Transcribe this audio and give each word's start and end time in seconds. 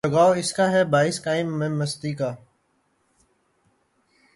لگاؤ 0.05 0.31
اس 0.31 0.53
کا 0.53 0.71
ہے 0.71 0.83
باعث 0.83 1.21
قیامِ 1.21 1.67
مستی 1.67 2.13
کا 2.13 2.35